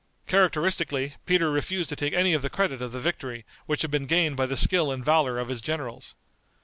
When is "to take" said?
1.89-2.11